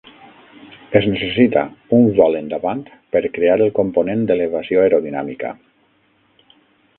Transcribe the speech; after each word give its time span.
Es 0.99 1.03
necessita 1.09 1.65
un 1.97 2.07
vol 2.19 2.37
endavant 2.39 2.81
per 3.17 3.21
crear 3.37 3.59
el 3.59 3.69
component 3.81 4.25
d'elevació 4.33 4.83
aerodinàmica. 4.87 5.53